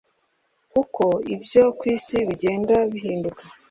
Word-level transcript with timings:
kuko 0.71 1.03
ibyo 1.35 1.63
ku 1.77 1.83
isi 1.95 2.17
bigenda 2.27 2.75
bihinduka. 2.91 3.41